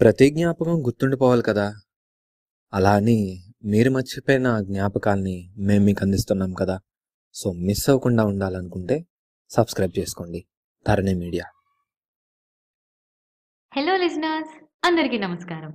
[0.00, 1.64] ప్రతి జ్ఞాపకం గుర్తుండిపోవాలి కదా!
[2.72, 3.16] అలా అని
[3.64, 6.76] మీరు మర్చిపోయిన జ్ఞాపకాల్ని మేము మీకు అందిస్తున్నాం కదా!
[7.34, 8.96] సో, మిస్ అవ్వకుండా ఉండాలనుకుంటే
[9.50, 10.40] సబ్స్క్రైబ్ చేసుకోండి.
[10.86, 11.46] ధరణి మీడియా.
[13.72, 14.54] హలో లిజనర్స్
[14.84, 15.72] అందరికీ నమస్కారం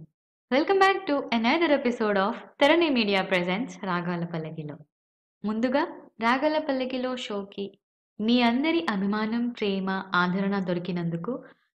[0.52, 4.76] welcome back to another episode of Tharani media presents రాగాల పల్లకిలో
[5.44, 5.84] ముందుగా
[6.20, 7.66] రాగాల పల్లకిలో షోకి
[8.20, 11.34] మీ అందరి అభిమానం ప్రేమ ఆదరణ దొరికినందుకు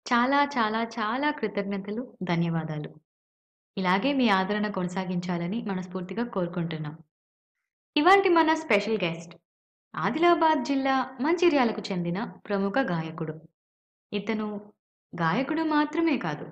[0.06, 2.90] చాలా చాలా చాలా కృతజ్ఞతలు ధన్యవాదాలు.
[3.78, 6.96] ఇలాగే మీ ఆదరణ కొనసాగించాలని మనస్ఫూర్తిగా కోరుకుంటున్నాం.
[7.96, 9.34] ఇవాల్టి మన స్పెషల్ గెస్ట్
[9.94, 13.36] ఆదిలాబాద్ జిల్లా మంచిర్యాలకు చెందిన ప్రముఖ గాయకుడు.
[14.12, 14.48] ఇతను
[15.14, 16.46] గాయకుడు మాత్రమే కాదు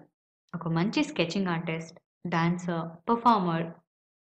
[0.53, 3.65] ఒక మంచి sketching artist dancer performer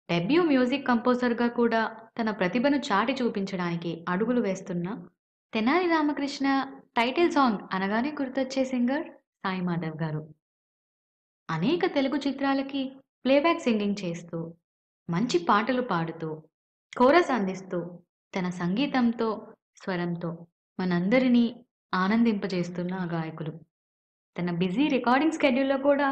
[0.09, 1.81] debut music కంపోజర్గా కూడా
[2.19, 4.87] తన ప్రతిభను చాటి చూపించడానికి అడుగులు వేస్తున్న
[5.53, 6.47] తెనాలి రామకృష్ణ
[6.97, 10.35] టైటిల్ సాంగ్ అనగానే గుర్తొచ్చే సింగర్ సాయి మాధవ్ గారు.
[11.51, 14.55] అనేక తెలుగు చిత్రాలకి ప్లేబ్యాక్ సింగింగ్ చేస్తూ
[15.11, 16.43] మంచి పాటలు పాడుతూ
[16.97, 18.01] కోరస్ అందిస్తూ
[18.35, 20.47] తన సంగీతంతో స్వరంతో
[20.81, 23.53] మనందరినీ ఆనందింపజేస్తున్న ఆ గాయకులు.
[24.39, 26.09] తన బిజీ రికార్డింగ్ స్కెడ్యూల్లో కూడా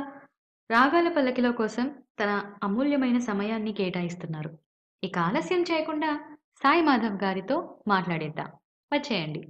[0.71, 4.59] రాగాల పల్లకిలో కోసం తన అమూల్యమైన సమయాన్ని కేటాయిస్తున్నారు.
[5.05, 8.49] ఇక ఆలస్యం చేయకుండా సాయి మాధవ్ గారితో మాట్లాడేద్దాం.
[8.93, 9.49] వచ్చేయండి.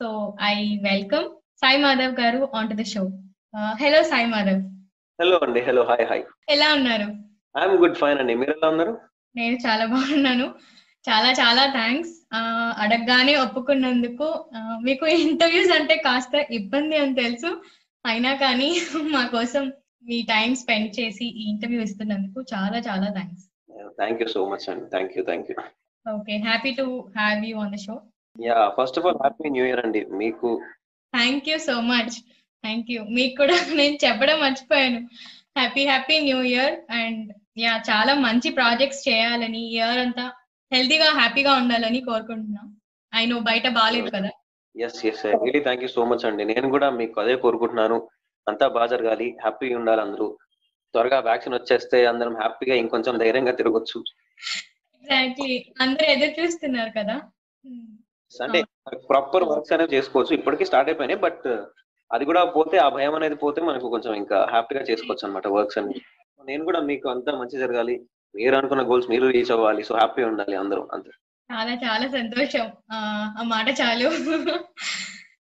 [0.00, 0.08] So
[0.46, 1.26] I welcome
[1.62, 3.02] Sai Madhav garu on to the show
[3.80, 4.60] hello Sai Madhav
[5.18, 7.08] hello అండి హలో హాయ్ హాయ్ ఎలా ఉన్నారు
[7.54, 8.94] ఐఎమ్ గుడ్ ఫైన్ అండి మీరు ఎలా ఉన్నారు
[9.34, 10.46] నేను చాలా బాగున్నాను.
[11.04, 12.14] చాలా చాలా థ్యాంక్స్
[12.82, 14.26] అడగగానే ఒప్పుకున్నందుకు
[14.56, 17.50] Uh, మీకు ఇంటర్వ్యూస్ అంటే కాస్త ఇబ్బంది అని తెలుసు.
[18.04, 18.68] అయినా కానీ
[19.14, 19.64] మా కోసం
[20.04, 23.44] మీ టైం స్పెండ్ చేసి ఈ ఇంటర్వ్యూ ఇస్తున్నందుకు చాలా చాలా thanks
[23.98, 25.56] thank you so much అండి thank you thank you
[26.06, 26.86] okay happy to
[27.18, 27.96] have you on the show
[28.36, 30.04] yeah first of all happy new year అండి.
[30.04, 30.48] మీకు?
[31.14, 32.14] Thank you so much
[32.64, 35.00] thank you మీకు కూడా నేను చెప్పడం మర్చిపోయాను.
[35.58, 40.24] Happy happy new year and yeah చాలా మంచి projects చేయాలని ఇయర్ అంతా
[40.72, 42.66] హెల్తీగా హ్యాపీగా ఉండాలని కోరుకుంటున్నాం.
[43.14, 44.30] ఐ నో బయట బాగాలేదు కదా.
[44.76, 46.44] Yes yes really thank you so much అండి.
[46.44, 48.08] నేను కూడా మీకు అదే కోరుకుంటున్నాను.
[48.46, 49.36] అంతా బాగా జరగాలి.
[49.42, 50.38] హ్యాపీగా ఉండాలి అందరూ.
[50.94, 53.98] త్వరగా వ్యాక్సిన్ వచ్చేస్తే అందరం హ్యాపీగా ఇంకొంచెం ధైర్యంగా తిరగొచ్చు.
[54.94, 57.16] ఎగ్జాక్ట్లీ అందరూ ఎదురు చూస్తున్నారు కదా.
[58.42, 58.64] అంటే
[58.94, 60.34] ప్రాపర్ వర్క్స్ అనేవి చేసుకోవచ్చు.
[60.34, 61.46] ఇప్పటికీ స్టార్ట్ అయిపోయినాయి బట్
[62.12, 65.94] అది కూడా పోతే ఆ భయం అనేది పోతే మనకు కొంచెం ఇంకా హ్యాపీగా చేసుకోవచ్చు అనమాట వర్క్స్ అన్ని.
[66.46, 68.00] నేను కూడా మీకు అంతా మంచి జరగాలి.
[68.34, 69.82] మీరు అనుకున్న గోల్స్ మీరు రీచ్ అవ్వాలి.
[69.82, 70.88] సో హ్యాపీ ఉండాలి అందరూ.
[70.92, 71.10] అంతే.
[71.54, 72.70] చాలా చాలా సంతోషం.
[72.92, 74.08] ఆ, ఆ మాట చాలు.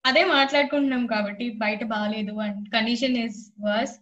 [0.07, 3.93] అదే మాట్లాడుకుంటున్నాం కాబట్టి బయట బాగాలేదు and condition is worse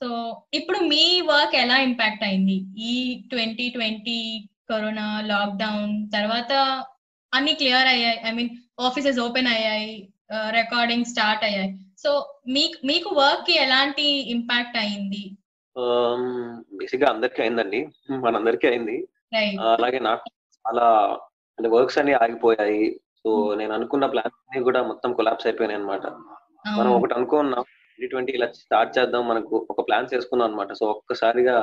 [0.00, 2.64] so ఇప్పుడు మీ వర్క్ ఎలా ఇంపాక్ట్ అయింది?
[2.78, 6.82] ఈ ట్వంటీ ట్వంటీ కరోనా లాక్డౌన్ తర్వాత
[7.32, 8.18] అన్ని క్లియర్ అయ్యాయి.
[8.28, 8.50] ఐ మీన్
[8.80, 9.92] ఆఫీసెస్ ఓపెన్ అయ్యాయి.
[10.50, 11.70] రికార్డింగ్ స్టార్ట్ అయ్యాయి.
[11.98, 12.10] సో
[12.48, 15.22] మీకు మీకు వర్క్కి ఎలాంటి ఇంపాక్ట్ అయింది?
[16.78, 17.80] బేసిక్గా అందరికీ అయిందండి.
[18.24, 18.96] మనందరికీ అయింది.
[19.74, 20.24] అలాగే నాకు
[20.64, 20.86] చాలా
[21.58, 23.00] అంటే వర్క్స్ అన్ని ఆగిపోయాయి.
[23.22, 26.06] సో నేను అనుకున్న ప్లాన్స్ అన్ని కూడా మొత్తం కొలాప్స్ అయిపోయినాయి అనమాట
[26.78, 31.56] మనం ఒకటి అనుకున్నాం ట్వంటీ ట్వంటీ ఇలా స్టార్ట్ చేద్దాం మనకు ఒక ప్లాన్స్ వేసుకున్నాం అనమాట సో ఒక్కసారిగా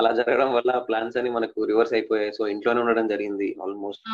[0.00, 2.32] అలా జరగడం వల్ల ప్లాన్స్ అని మనకు రివర్స్ అయిపోయాయి.
[2.32, 4.04] సో ఇంట్లోనే ఉండడం జరిగింది ఆల్మోస్ట్.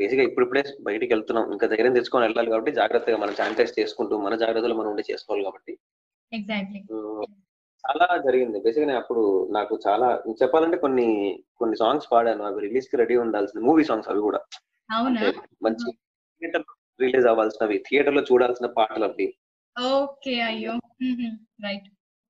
[0.00, 1.52] బేసిక్గా ఇప్పుడిప్పుడే బయటికి వెళ్తున్నాం.
[1.52, 5.72] ఇంకా ధైర్యం తెచ్చుకొని వెళ్ళాలి కాబట్టి జాగ్రత్తగా మనం శానిటైజ్ చేసుకుంటూ మన జాగ్రత్తలు మనం ఉండి చేసుకోవాలి కాబట్టి.
[7.84, 8.60] చాలా జరిగింది.
[8.60, 11.08] బేసిక్గా అప్పుడు నాకు చాలా చెప్పాలంటే కొన్ని
[11.56, 12.44] కొన్ని సాంగ్స్ పాడాను.
[12.44, 14.40] అవి రిలీజ్కి రెడీ ఉండాల్సిన మూవీ సాంగ్స్ అవి కూడా.
[15.62, 15.92] మంచి
[16.38, 16.64] థియేటర్
[17.00, 19.34] రిలీజ్ అవ్వాల్సినవి థియేటర్లో చూడాల్సిన పాటలు అవి.
[19.94, 20.40] ఓకే.
[20.40, 20.72] అయ్యో.
[21.64, 21.88] రైట్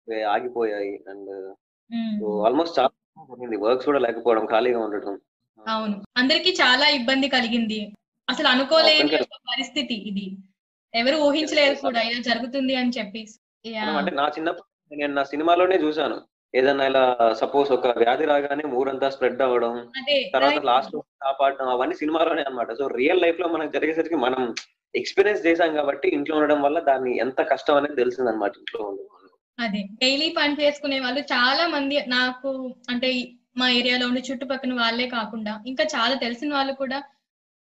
[0.09, 1.05] ఇవి ఆగిపోయాయి.
[1.09, 1.31] అండ్
[2.47, 3.56] ఆల్మోస్ట్ చాలా జరిగింది.
[3.56, 5.15] వర్క్స్ కూడా లేకపోవడం ఖాళీగా ఉండటం.
[5.69, 6.03] అవును.
[6.16, 7.93] అందరికి చాలా ఇబ్బంది కలిగింది.
[8.28, 9.19] అసలు అనుకోలేని
[9.53, 10.27] పరిస్థితి ఇది.
[10.94, 13.22] ఎవరు ఊహించలేరు కూడా ఇలా జరుగుతుంది అని చెప్పి.
[13.98, 16.19] అంటే నా చిన్నప్పుడు నేను నా సినిమాలోనే చూసాను
[16.54, 19.75] ఏదన్నా ఇలా సపోజ్ ఒక వ్యాధి రాగానే ఊరంతా స్ప్రెడ్ అవ్వడం
[20.34, 20.60] తర్వాత.
[20.65, 22.72] లాస్ట్ కాపాడడం అవన్నీ సినిమాలోనే అన్నమాట.
[22.72, 24.54] సో రియల్ లైఫ్లో మనకు జరిగేసరికి మనం
[24.94, 29.17] ఎక్స్పీరియన్స్ చేసాం కాబట్టి ఇంట్లో ఉండడం వల్ల దాన్ని ఎంత కష్టం అనేది తెలిసింది అనమాట ఇంట్లో ఉండడం.
[29.59, 29.83] అదే.
[30.03, 32.51] డైలీ పని చేసుకునే వాళ్ళు చాలా మంది నాకు
[32.91, 33.09] అంటే
[33.57, 36.99] మా ఏరియాలో ఉండే చుట్టుపక్కల వాళ్ళే కాకుండా ఇంకా చాలా తెలిసిన వాళ్ళు కూడా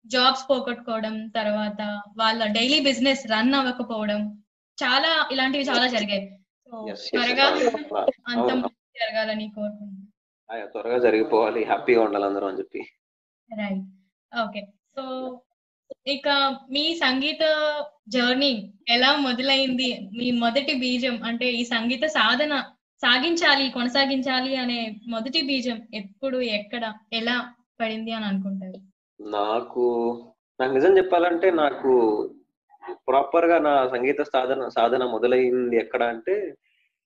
[0.06, 1.82] జాబ్స్ పోగొట్టుకోవడం తర్వాత
[2.18, 4.22] వాళ్ళ డైలీ బిజినెస్ రన్ అవ్వకపోవడం
[4.78, 6.24] చాలా ఇలాంటివి చాలా జరిగాయి.
[6.72, 6.78] సో
[7.10, 7.48] త్వరగా.
[8.28, 8.70] అంత.
[8.96, 10.68] జరగాలని కోరుకుంటున్నాను.
[10.68, 12.82] త్వరగా జరిగిపోవాలి హ్యాపీగా ఉండాలి అందరూ అని చెప్పి.
[13.50, 13.86] రైట్
[14.32, 14.62] ఓకే
[14.96, 15.04] సో
[16.08, 17.44] ఇక మీ సంగీత
[18.08, 20.10] జర్నీ ఎలా మొదలైంది?
[20.18, 22.60] మీ మొదటి బీజం అంటే ఈ సంగీత సాధన
[23.02, 28.80] సాగించాలి కొనసాగించాలి అనే మొదటి బీజం ఎప్పుడు ఎక్కడ ఎలా పడింది అని అనుకుంటారు?
[29.22, 29.86] నాకు
[30.60, 31.92] నాకు నిజం చెప్పాలంటే నాకు
[33.08, 36.56] ప్రాపర్గా నా సంగీత సాధన సాధన మొదలైంది ఎక్కడ అంటే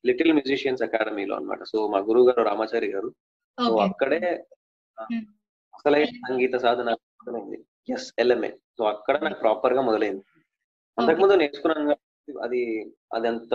[0.05, 1.63] లిటిల్ మ్యూజిషియన్స్ అకాడమీలో అన్నమాట.
[1.63, 3.09] సో మా గురువు గారు రామాచారి గారు.
[3.59, 4.45] సో అక్కడే.
[5.75, 7.65] అసలైన సంగీత సాధన మొదలైంది.
[7.93, 8.49] ఎస్ ఎల్ఎంఏ
[8.79, 10.23] సో అక్కడ నాకు ప్రాపర్గా మొదలైంది.
[10.97, 11.95] అంతకుముందు నేర్చుకున్నాను
[12.45, 12.61] అది
[13.13, 13.53] అది అంత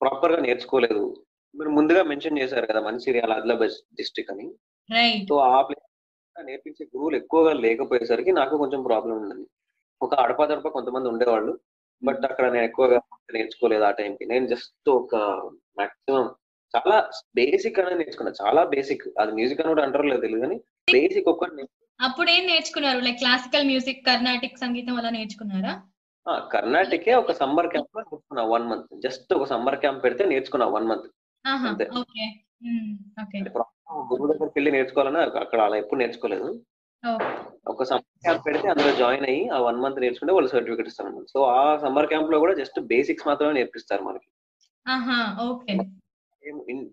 [0.00, 1.02] ప్రాపర్గా నేర్చుకోలేదు.
[1.54, 4.46] మీరు ముందుగా మెన్షన్ చేశారు కదా మంచిర్యాల ఆదిలాబాద్ డిస్ట్రిక్ట్ అని.
[5.28, 5.90] సో ఆ ప్లేస్
[6.36, 9.46] నేర్పించే గురువులు ఎక్కువగా లేకపోయేసరికి నాకు కొంచెం ప్రాబ్లం ఉందండి
[10.00, 11.52] ఒక అడపదడప కొంతమంది ఉండేవాళ్ళు
[12.02, 12.98] బట్ అక్కడ నేను ఎక్కువగా
[13.34, 15.14] నేర్చుకోలేదు ఆ టైంకి నేను జస్ట్ ఒక
[15.78, 16.26] మాక్సిమం
[16.74, 16.96] చాలా
[17.34, 18.32] బేసిక్ అనేది నేర్చుకున్నా.
[18.42, 20.56] చాలా బేసిక్ అది మ్యూజిక్ అని కూడా అంటారో లేదు తెలియదు కానీ
[20.92, 21.54] బేసిక్ ఒక్కటి
[22.00, 22.98] అప్పుడు ఏం నేర్చుకున్నారు?
[22.98, 25.82] లైక్ క్లాసికల్ మ్యూజిక్ కర్ణాటిక్ సంగీతం అలా నేర్చుకున్నారా?
[26.52, 29.00] కర్ణాటకే ఒక సమ్మర్ క్యాంప్లో నేర్చుకున్నా వన్ మంత్.
[29.00, 31.08] జస్ట్ ఒక సమ్మర్ క్యాంప్ పెడితే నేర్చుకున్నా వన్ మంత్.
[31.46, 31.84] అంతే.
[34.12, 36.48] గురువు దగ్గరికి వెళ్ళి నేర్చుకోవాలని అక్కడ అలా ఎప్పుడు నేర్చుకోలేదు.
[37.66, 41.26] ఒక సమ్మర్ క్యాంప్ పెడితే అందులో జాయిన్ అయ్యి ఆ వన్ మంత్ నేర్చుకుంటే వాళ్ళు సర్టిఫికేట్ ఇస్తారు.
[41.32, 44.28] సో ఆ సమ్మర్ క్యాంప్లో కూడా జస్ట్ బేసిక్స్ మాత్రమే నేర్పిస్తారు మనకి.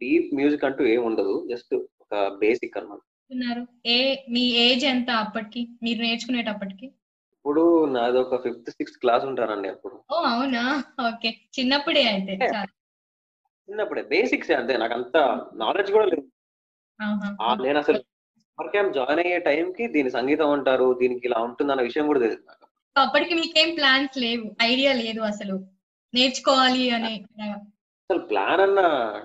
[0.02, 1.48] డీప్ మ్యూజిక్ అంటూ ఏం ఉండదు.
[1.52, 3.00] జస్ట్ ఒక బేసిక్ అన్నమాట.
[3.32, 3.98] ఉన్నారు ఏ
[4.30, 5.62] మీ ఏజ్ ఎంత అప్పటికి?
[5.84, 6.88] మీరు నేర్చుకునేటప్పటికి?
[7.36, 7.64] ఇప్పుడు
[7.94, 9.96] నాది ఒక ఫిఫ్త్ సిక్స్త్ క్లాస్ ఉంటానండి అప్పుడు.
[10.12, 10.64] ఓ అవునా?
[11.08, 11.30] ఓకే.
[11.58, 12.34] చిన్నప్పుడే అయితే
[13.70, 14.02] చిన్నప్పుడే.
[14.14, 14.74] బేసిక్స్ అంతే.
[14.78, 15.18] నాకు అంత
[15.54, 16.26] నాలెడ్జ్ కూడా లేదు.
[17.66, 18.00] నేను అసలు
[18.42, 22.22] సమ్మర్ క్యాంప్ జాయిన్ అయ్యే టైం కి దీని సంగీతం అంటారు దీనికి ఇలా ఉంటుంది అన్న విషయం కూడా
[22.24, 22.66] తెలియదు నాకు.
[22.96, 24.48] అప్పటికి మీకేం ప్లాన్స్ లేవు?
[24.72, 25.56] ఐడియా లేదు అసలు.
[26.14, 27.12] నేర్చుకోవాలి అనే
[28.10, 28.80] అసలు ప్లాన్ అన్న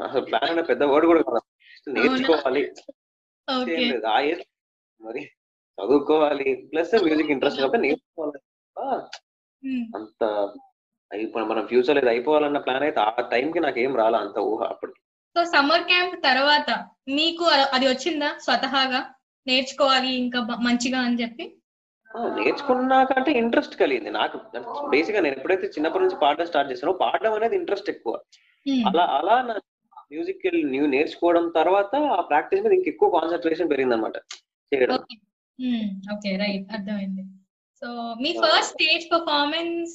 [0.08, 1.40] అసలు ప్లాన్ అన్న పెద్ద వర్డ్ కూడా
[1.96, 2.62] నేర్చుకోవాలి.
[3.48, 4.44] ఆ ఏజ్
[5.00, 5.22] మరి
[5.78, 6.48] చదువుకోవాలి.
[6.70, 8.38] ప్లస్ మ్యూజిక్ ఇంట్రెస్ట్ కాబట్టి నేర్చుకోవాలి
[9.98, 10.22] అంత
[11.10, 14.60] అయిపో మన ఫ్యూచర్ ఇది అయిపోవాలన్న ప్లాన్ అయితే ఆ time కి నాకు ఏం రాలా అంత ఊహ
[14.72, 14.98] అప్పటికి.
[15.36, 16.68] సో సమ్మర్ క్యాంప్ తర్వాత
[17.18, 17.44] మీకు
[17.76, 18.30] అది వచ్చిందా?
[18.46, 19.00] స్వతహాగా
[19.46, 21.44] నేర్చుకోవాలి ఇంకా మంచిగా అని చెప్పి?
[22.38, 24.10] నేర్చుకున్నాక అంటే ఇంట్రెస్ట్ కలిగింది.
[24.18, 24.36] నాకు
[24.92, 28.14] బేసిక్గా నేను ఎప్పుడైతే చిన్నప్పటి నుంచి పాడడం స్టార్ట్ చేశానో పాడడం అనేది ఇంట్రెస్ట్ ఎక్కువ.
[28.90, 29.56] అలా అలా నా
[30.10, 34.16] మ్యూజిక్ న్యూ నేర్చుకోవడం తర్వాత ఆ ప్రాక్టీస్ మీద ఇంక ఎక్కువ కాన్సన్ట్రేషన్ పెరిగింది అనమాట
[34.72, 34.94] చేయడం.
[36.14, 36.30] ఓకే.
[36.42, 36.66] రైట్.
[36.76, 37.22] అర్థమైంది.
[37.82, 37.88] సో
[38.22, 39.94] మీ ఫస్ట్ స్టేజ్ పర్ఫార్మెన్స్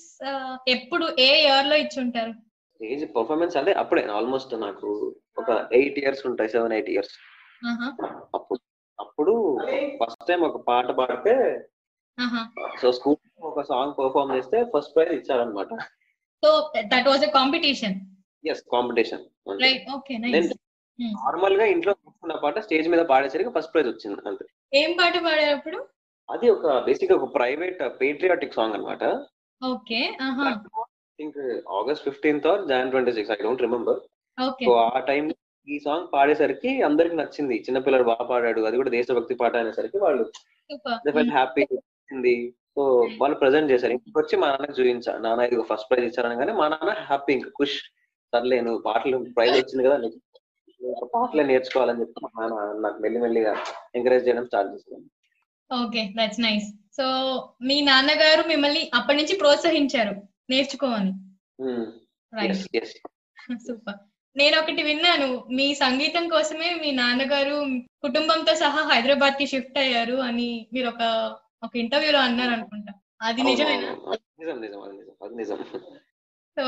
[0.67, 2.33] ఎప్పుడు ఏ ఇయర్లో ఇచ్చి ఉంటారు
[2.75, 4.89] స్టేజ్ పర్ఫార్మెన్స్ అదే అప్పుడే ఆల్మోస్ట్ నాకు
[5.37, 5.49] ఒక
[5.79, 7.15] ఎయిట్ ఇయర్స్ ఉంటాయి సెవెన్ ఎయిట్ ఇయర్స్.
[8.35, 8.59] అప్పుడు
[8.99, 9.33] అప్పుడు
[9.99, 11.33] ఫస్ట్ టైం ఒక పాట పాడితే
[12.81, 13.19] సో స్కూల్
[13.49, 15.73] ఒక సాంగ్ పర్ఫార్మ్ చేస్తే ఫస్ట్ ప్రైజ్ ఇచ్చారనమాట
[16.43, 16.49] so
[16.93, 17.97] that was a competition.
[18.43, 19.23] Yes competition
[19.63, 20.51] right okay nice
[20.99, 24.45] నేను నార్మల్గా ఇంట్లో నేర్చుకున్న పాట స్టేజ్ మీద పాడేసరికి ఫస్ట్ ప్రైజ్ వచ్చింది అంతే.
[24.73, 25.77] ఏం పాట పాడారు అప్పుడు
[26.29, 29.03] అది ఒక బేసిక్ ఒక ప్రైవేట్ పేట్రియాటిక్ సాంగ్ అనమాట
[29.61, 29.99] okay
[31.19, 31.39] think
[31.79, 33.99] August fifteenth or Jan twenty six I don't remember
[34.61, 35.23] so ఆ టైం
[35.67, 37.55] ఈ సాంగ్ పాడేసరికి అందరికి నచ్చింది.
[37.65, 40.23] చిన్నపిల్లడు బాగా పాడాడు అది కూడా దేశభక్తి పాట అనేసరికి వాళ్ళు
[41.31, 41.63] హ్యాపీ
[42.75, 42.83] సో
[43.19, 43.93] వాళ్ళు ప్రజెంట్ చేశారు.
[43.95, 47.77] ఇంటికి వచ్చి మా నాన్నకి చూపించా నాన్న ఇది ఫస్ట్ ప్రైజ్ ఇచ్చారనగానే మా నాన్న హ్యాపీ ఇంకా ఖుష్.
[48.33, 50.19] సర్లే నువ్వు పాటలు ప్రైజ్ వచ్చింది కదా నీకు
[51.13, 53.53] పాటలే నేర్చుకోవాలని చెప్పి మా నాన్న నాకు మెల్లిమెల్లిగా
[53.95, 55.07] ఎంకరేజ్ చేయడం స్టార్ట్ చేశాను
[55.71, 56.67] ఓకే దట్స్ నైస్
[56.97, 57.05] సో
[57.67, 60.15] మీ నాన్నగారు మిమ్మల్ని అప్పటి నుంచి ప్రోత్సహించారు
[60.51, 61.11] నేర్చుకోమని.
[63.61, 63.99] సూపర్
[64.35, 67.55] నేను ఒకటి విన్నాను మీ సంగీతం కోసమే మీ నాన్నగారు
[68.03, 71.01] కుటుంబంతో సహా హైదరాబాద్కి షిఫ్ట్ అయ్యారు అని మీరు ఒక
[71.63, 72.91] ఒక ఇంటర్వ్యూలో అన్నారు అనుకుంటా
[73.21, 73.89] అది నిజమేనా?
[74.39, 74.79] నిజం నిజం
[75.35, 75.57] నిజం
[76.57, 76.63] సో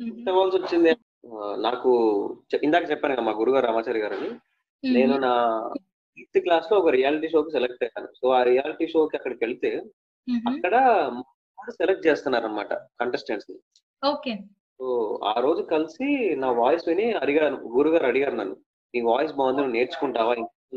[0.00, 0.92] ఆ, ఇవ్వాల్సి వచ్చింది.
[1.60, 1.90] నాకు
[2.62, 4.30] ఇందాక చెప్పాను కదా మా గురుగారు రామాచారి గారని.
[4.84, 5.32] నేను నా
[6.18, 8.08] ఎయిత్ క్లాస్లో ఒక రియాలిటీ షోకి సెలెక్ట్ అయ్యాను.
[8.14, 9.70] సో ఆ రియాలిటీ షోకి అక్కడికి వెళ్తే
[10.48, 10.74] అక్కడ
[11.70, 13.56] సెలెక్ట్ చేస్తున్నారు అనమాట కంటెస్టెంట్స్ని
[14.02, 14.32] ఓకే.
[14.80, 14.86] సో
[15.24, 18.56] ఆ రోజు కలిసి నా వాయిస్ విని అడిగారు గురుగారు అడిగారు నన్ను.
[18.94, 20.34] నీ వాయిస్ బాగుంది నువ్వు నేర్చుకుంటావా?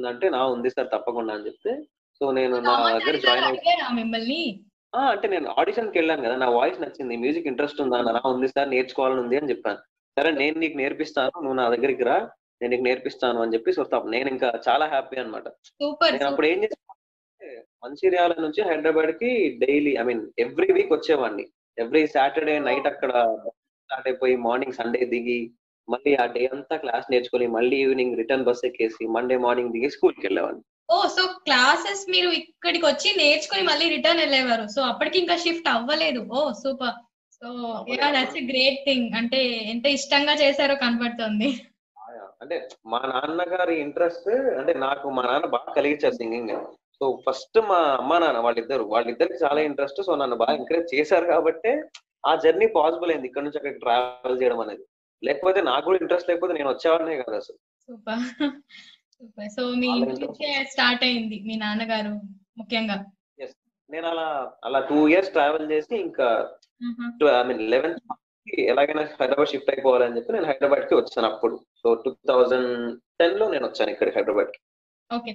[0.07, 1.71] అంటే నా ఉంది సార్ తప్పకుండా అని చెప్తే.
[2.21, 4.41] సో నేను నా దగ్గర జాయిన్ మిమ్మల్ని?
[5.13, 9.21] అంటే నేను ఆడిషన్కి వెళ్ళాను కదా నా వాయిస్ నచ్చింది మ్యూజిక్ ఇంట్రెస్ట్ ఉందా నా ఉంది సార్ నేర్చుకోవాలని
[9.21, 9.79] ఉంది అని చెప్పాను.
[10.17, 12.17] సరే నేను నీకు నేర్పిస్తాను నువ్వు నా దగ్గరికి రా
[12.61, 13.83] నేను నీకు నేర్పిస్తాను అని చెప్పి సో
[14.15, 15.47] నేను ఇంకా చాలా హ్యాపీ అన్నమాట.
[15.81, 16.83] సూపర్ నేను అప్పుడు ఏం చేసాను
[17.83, 19.31] మంచిర్యాల నుంచి హైదరాబాద్కి
[19.63, 21.45] daily I mean every week వచ్చేవాడిని.
[21.77, 23.11] ఎవ్రీ సాటర్డే నైట్ అక్కడ
[23.83, 25.39] స్టార్ట్ అయిపోయి మార్నింగ్ సండే దిగి
[25.87, 30.25] మళ్ళీ ఆ డే అంతా క్లాస్ నేర్చుకొని మళ్ళీ ఈవినింగ్ రిటర్న్ బస్ ఎక్కేసి మండే మార్నింగ్ దిగి స్కూల్కి
[30.27, 30.63] వెళ్ళేవాడిని.
[30.89, 34.65] ఓ సో క్లాసెస్ మీరు ఇక్కడికి వచ్చి నేర్చుకుని మళ్ళీ రిటర్న్ వెళ్ళేవారు.
[34.75, 36.21] సో అప్పటికి ఇంకా షిఫ్ట్ అవ్వలేదు.
[36.35, 36.97] ఓ super.
[37.37, 37.47] So
[37.99, 39.39] yeah that's great thing అంటే
[39.73, 41.49] ఎంత ఇష్టంగా చేశారో కనబడుతుంది
[42.43, 42.55] అంటే
[42.91, 46.53] మా నాన్నగారి ఇంట్రెస్ట్ అంటే నాకు మా నాన్న బాగా కలిగించారు సింగింగ్
[46.97, 51.71] సో ఫస్ట్ మా అమ్మ నాన్న వాళ్ళిద్దరు వాళ్ళిద్దరికి చాలా ఇంట్రెస్ట్ సో నన్ను బాగా ఎంకరేజ్ చేశారు కాబట్టి
[52.29, 54.83] ఆ జర్నీ పాసిబుల్ అయింది ఇక్కడ నుంచి అక్కడికి ట్రావెల్ చేయడం అనేది.
[55.23, 57.59] లేకపోతే నాకు కూడా ఇంట్రెస్ట్ లేకపోతే నేను వచ్చేవాడినే కదా అసలు.
[59.55, 62.13] సో మీ ఇంటి నుంచే స్టార్ట్ అయింది మీ నాన్నగారు
[62.57, 62.97] ముఖ్యంగా?
[63.89, 64.27] నేను అలా
[64.63, 66.27] అలా టూ ఇయర్స్ ట్రావెల్ చేసి ఇంకా
[67.33, 67.99] ఐ మీన్ లెవెన్త్
[68.71, 71.55] ఎలాగైనా హైదరాబాద్ షిఫ్ట్ అయిపోవాలని చెప్పి నేను హైదరాబాద్కి వచ్చాను అప్పుడు.
[71.81, 72.71] సో టూ థౌజండ్
[73.19, 74.59] టెన్లో నేను వచ్చాను ఇక్కడ హైదరాబాద్కి
[75.09, 75.33] ఓకే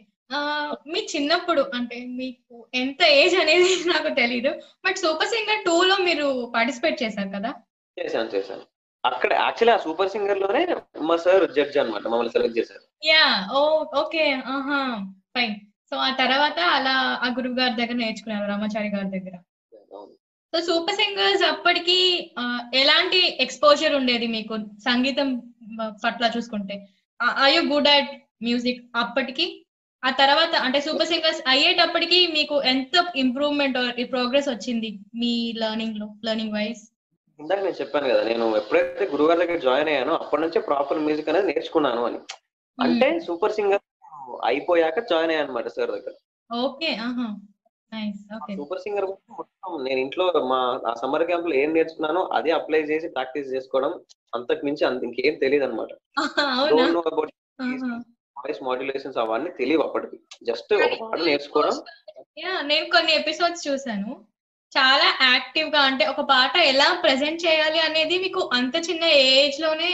[0.92, 4.50] మీ చిన్నప్పుడు అంటే మీకు ఎంత ఏజ్ అనేది నాకు తెలీదు.
[4.84, 7.50] బట్ సూపర్ సింగర్ టూ లో మీరు పార్టిసిపేట్ చేశారు కదా?
[7.96, 8.64] చేశాను చేశాను.
[9.04, 10.62] అక్కడ యాక్చువల్లీ ఆ సూపర్ సింగర్లోనే
[11.09, 12.83] మా సార్ జడ్జ్ అన్నమాట మమ్మల్ని సెలెక్ట్ చేశారు.
[13.11, 13.26] యా
[13.59, 13.61] ఓ
[14.02, 14.80] ఓకే ఆహా
[15.35, 15.54] ఫైన్.
[15.92, 19.37] సో ఆ తర్వాత అలా ఆ గురువు గారి దగ్గర నేర్చుకున్నారు రామాచారి గారి దగ్గర.
[20.52, 21.99] సో సూపర్ సింగర్స్ అప్పటికి
[22.83, 24.54] ఎలాంటి ఎక్స్పోజర్ ఉండేది మీకు?
[24.88, 25.28] సంగీతం
[26.04, 26.76] పట్ల చూసుకుంటే.
[27.47, 28.12] I you good at
[28.47, 29.47] music అప్పటికి
[30.02, 33.76] ఆ తర్వాత అంటే సూపర్ సింగర్స్ అయ్యేటప్పటికి మీకు ఎంత ఇంప్రూవ్మెంట్
[34.14, 34.90] ప్రోగ్రెస్ వచ్చింది
[35.23, 36.83] మీ లెర్నింగ్లో లెర్నింగ్ వైజ్
[37.40, 41.49] ఇందాక నేను చెప్పాను కదా నేను ఎప్పుడైతే గురుగారి దగ్గర జాయిన్ అయ్యానో అప్పటి నుంచే ప్రాపర్ మ్యూజిక్ అనేది
[41.50, 42.18] నేర్చుకున్నాను అని.
[42.78, 43.85] అంటే సూపర్ సింగర్
[44.44, 46.14] అయిపోయాక జాయిన్ అయ్యాను అనమాట సార్ దగ్గర.
[46.50, 46.90] ఓకే
[48.59, 49.06] సూపర్ సింగర్
[49.38, 50.59] మొత్తం నేను ఇంట్లో మా
[50.90, 53.92] ఆ సమ్మర్ క్యాంప్లో ఏం నేర్చుకున్నానో అదే అప్లై చేసి ప్రాక్టీస్ చేసుకోవడం
[54.35, 55.92] అంతకు మించి అంత ఇంకేం తెలియదు అనమాట.
[58.37, 60.16] వాయిస్ మాడ్యులేషన్స్ అవన్నీ తెలియవు అప్పటికి.
[60.42, 61.76] జస్ట్ ఒక పాట నేర్చుకోవడం.
[62.70, 64.11] నేను కొన్ని ఎపిసోడ్స్ చూసాను
[64.76, 69.90] చాలా యాక్టివ్గా అంటే ఒక పాట ఎలా ప్రెజెంట్ చేయాలి అనేది మీకు అంత చిన్న ఏజ్లోనే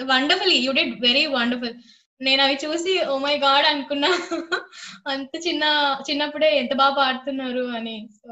[0.00, 1.74] wonderful you did very wonderful
[2.20, 4.10] నేను అవి చూసి ఓ మై గాడ్ అనుకున్నా.
[5.06, 5.64] అంత చిన్న
[6.10, 8.08] చిన్నప్పుడే ఎంత బాగా పాడుతున్నారు అని.
[8.16, 8.30] సో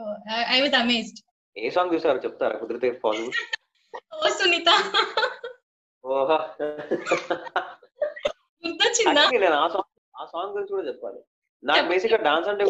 [0.48, 1.20] ఐ వాజ్ అమేజ్డ్
[1.56, 2.56] ఏ సాంగ్ చూసారో చెప్తారా?
[2.58, 3.00] కుదిరితే
[4.14, 4.70] ఓ సునీత.
[6.04, 6.38] ఓహా.
[8.64, 9.22] గుర్తొచ్చిందా?
[9.22, 11.20] Actually నేను ఆ సాంగ్ ఆ సాంగ్ గురించి కూడా చెప్పాలి.
[11.62, 12.64] నాకు బేసిక్గా డాన్స్ అంటే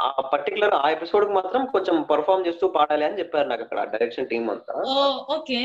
[0.00, 4.48] ఆ పర్టికులర్ ఆ ఎపిసోడ్కి మాత్రం కొంచెం పర్ఫామ్ చేస్తూ పాడాలి అని చెప్పారు నాకు అక్కడ డైరెక్షన్ టీమ్
[4.50, 4.74] అంతా.
[5.36, 5.60] ఓకే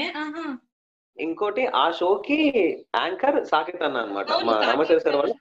[1.17, 2.37] ఇంకోటి ఆ షోకి
[2.95, 5.35] యాంకర్ సాకిత్ అన్న అనమాట మా రామచంద్ర సార్ వాళ్ళు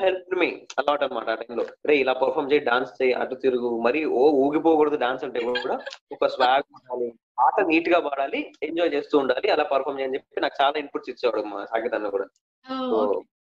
[0.00, 4.00] హెల్ప్ మీ అలాట్ అనమాట ఆ టైంలో రే ఇలా పర్ఫామ్ చేయి డాన్స్ చేయి అటు తిరుగు మరి
[4.14, 5.76] ఓ ఊగిపోకూడదు డాన్స్ అంటే కూడా
[6.12, 7.08] ఒక స్వాగ్ ఉండాలి
[7.38, 11.60] ఆట నీట్గా పాడాలి ఎంజాయ్ చేస్తూ ఉండాలి అలా పర్ఫామ్ చేయని చెప్పి నాకు చాలా ఇన్పుట్స్ ఇచ్చేవాడు మా
[11.64, 12.26] సాకిత్ అన్న కూడా.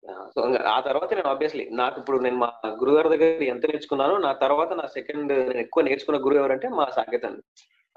[0.04, 4.72] సో ఆ తర్వాత నేను ఆబ్వియస్లీ నాకు ఇప్పుడు నేను మా గురుగారి దగ్గర ఎంత నేర్చుకున్నానో నా తర్వాత
[4.72, 7.42] నా సెకండ్ నేను ఎక్కువ నేర్చుకున్న గురువు ఎవరంటే మా సాకేత్ అండి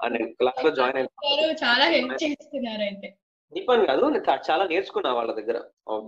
[0.00, 1.08] నేను క్లాస్లో జాయిన్ అయిన
[1.40, 3.16] గారు చాలా హెల్ప్ చేస్తున్నారు అయితే
[3.52, 5.58] దీపన్ కాదు నేను చాలా నేర్చుకున్నా వాళ్ళ దగ్గర.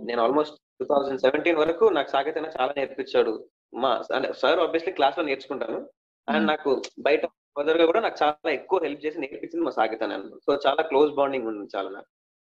[0.03, 3.49] నేను ఆల్మోస్ట్ టూ థౌజండ్ సెవెంటీన్ వరకు నాకు సాకేత్ చాలా నేర్పించాడు.
[3.73, 5.89] మా సార్ ఆబ్వియస్లీ క్లాస్లో నేర్చుకుంటాను
[6.29, 6.47] అండ్.
[6.47, 7.25] నాకు బయట
[7.57, 10.29] ఫర్దర్గా కూడా నాకు చాలా ఎక్కువ హెల్ప్ చేసి నేర్పించింది మా సాకేత్ అన్న.
[10.45, 12.09] సో చాలా క్లోజ్ బాండింగ్ ఉంది చాలా నాకు.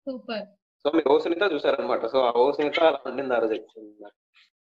[0.06, 0.44] సూపర్.
[0.84, 4.08] సో మీరు ఓ సునీత చూసారనమాట సో ఆ ఓ సునీత అలా ఉండింది ఆ రోజు చెప్తున్నా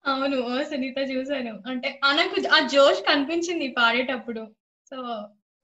[0.06, 4.44] అవును ఓ సునీత చూసాను అంటే మనకు ఆ జోష్ కనిపించింది పాడేటప్పుడు.
[4.92, 4.98] సో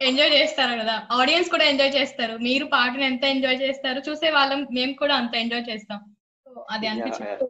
[0.01, 0.95] ఎంజాయ్ చేస్తారు కదా.
[1.11, 2.33] ఆడియన్స్ కూడా ఎంజాయ్ చేస్తారు.
[2.37, 4.67] మీరు పాటను ఎంత ఎంజాయ్ చేస్తారు చూసే వాళ్ళం.
[4.71, 5.99] మేము కూడా అంత ఎంజాయ్ చేస్తాం.
[6.45, 7.45] సో అది అనిపించింది.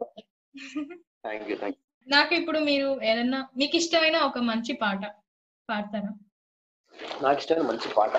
[2.06, 5.02] నాకు ఇప్పుడు మీరు ఏదన్నా మీకు ఇష్టమైన ఒక మంచి పాట
[5.68, 6.12] పాడతారా?
[7.22, 8.14] నాకు ఇష్టమైన మంచి పాట.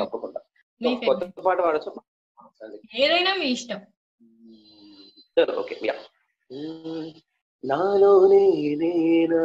[0.00, 0.40] తప్పకుండా.
[0.80, 1.40] మీ కొత్త.
[1.40, 1.90] పాట పాడచ్చు.
[2.94, 3.80] ఏదైనా మీ ఇష్టం.
[5.56, 5.94] ఓకే యా
[7.64, 8.40] నాలోనే
[8.80, 9.44] నేనా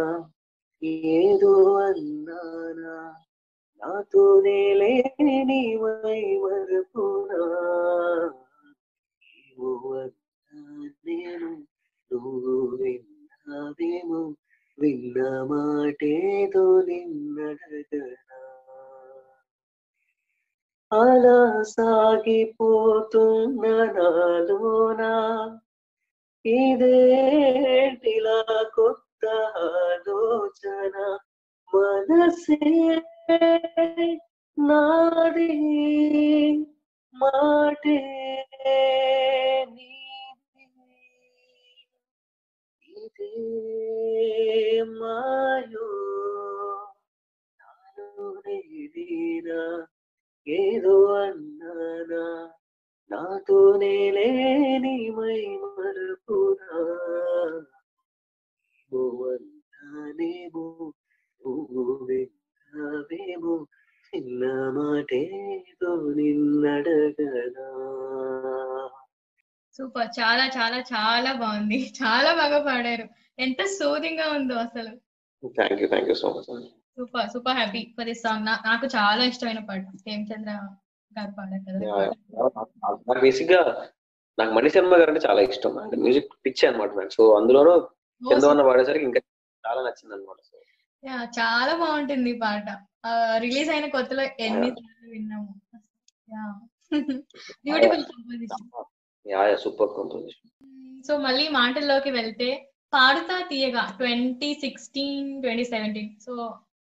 [1.12, 1.52] ఏదో
[1.84, 2.96] అన్నానా
[3.82, 7.42] నాతోనే లేని వై మరపునా
[9.38, 10.62] ఏమో అన్నా
[11.06, 11.52] నేను
[12.12, 14.22] నువ్వు విన్నావేమో
[14.78, 15.18] విన్న
[15.50, 18.42] మాటేదో నిన్నడగనా
[20.92, 21.40] అలా
[21.72, 23.64] సాగిపోతున్న
[23.96, 25.14] నాలోనా
[26.50, 28.40] ఇదేటిలా
[28.76, 29.24] కొత్త
[29.62, 30.96] ఆలోచన
[31.74, 32.60] మనసే
[34.58, 35.54] నాది
[37.16, 37.98] మాటే
[39.74, 40.92] నీది
[42.98, 43.34] ఇదే
[44.94, 45.90] మాయో
[47.60, 48.58] నాలోనే
[48.96, 49.64] వీరా
[50.48, 52.26] ఏదో అన్నానా
[53.12, 54.27] నాతోనే లేని
[70.18, 71.78] చాలా చాలా చాలా బాగుంది.
[72.00, 73.06] చాలా బాగా పాడారు.
[73.40, 74.92] ఎంత సూదింగ్గా ఉందో అసలు.
[75.58, 76.48] Thank you thank you so much
[76.98, 78.46] super super happy for this song.
[78.66, 80.54] నాకు చాలా ఇష్టమైన పాట హేమచంద్ర
[81.12, 83.20] గారు పాడారు కదా.
[83.22, 83.62] బేసిక్గా
[84.38, 85.74] నాకు మణి శర్మ గారు అంటే చాలా ఇష్టం.
[85.78, 87.74] అంటే మ్యూజిక్ పిచ్చి అనమాట సో అందులోనూ
[88.22, 89.22] ఓ, చందవన్న పాడేసరికి ఇంకా
[89.64, 90.40] చాలా నచ్చింది అనమాట
[91.38, 92.68] చాలా బాగుంటుంది ఈ పాట.
[93.40, 94.70] రిలీజ్ అయిన కొత్తలో ఎన్ని
[95.12, 95.52] విన్నాము.
[97.66, 98.66] Beautiful composition
[99.28, 100.54] yeah super composition
[101.08, 102.50] so మళ్ళీ మాటల్లోకి వెళ్తే
[102.94, 106.12] Padutha Theeyaga twenty sixteen twenty seventeen.
[106.26, 106.34] So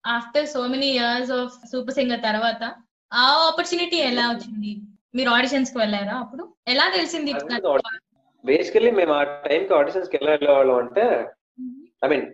[0.05, 2.63] after so many years of super singer తర్వాత
[3.13, 4.73] ఆ ఆపర్చునిటీ ఎలా వచ్చింది?
[5.17, 6.45] మీరు ఆడిషన్స్కి వెళ్ళారా అప్పుడు?
[6.73, 7.33] ఎలా తెలిసింది
[8.45, 11.05] బేసికలీ మేము ఆ టైం కి ఆడిషన్స్కి ఎలా వెళ్ళేవాళ్ళం అంటే
[12.05, 12.27] ఐ మీన్